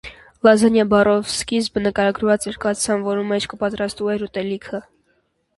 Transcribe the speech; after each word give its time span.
Լազանիա 0.45 0.85
բառով 0.93 1.27
սկիզբը 1.33 1.83
նկարագրուած 1.83 2.47
էր 2.53 2.57
կաթսան, 2.65 3.05
որու 3.11 3.29
մէջ 3.33 3.47
կը 3.53 3.63
պատրաստուէր 3.65 4.27
ուտելիքը։ 4.31 4.83